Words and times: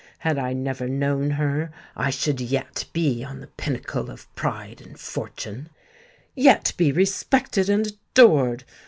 Had 0.17 0.39
I 0.39 0.53
never 0.53 0.87
known 0.89 1.29
her, 1.29 1.69
I 1.95 2.09
should 2.09 2.41
yet 2.41 2.85
be 2.91 3.23
on 3.23 3.39
the 3.39 3.45
pinnacle 3.45 4.09
of 4.09 4.33
pride 4.33 4.81
and 4.81 4.99
fortune,—yet 4.99 6.73
be 6.75 6.91
respected 6.91 7.69
and 7.69 7.85
adored! 7.85 8.63